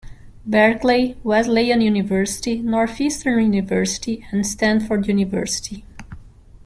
[0.47, 5.85] Berkeley, Wesleyan University, Northeastern University, and Stanford University.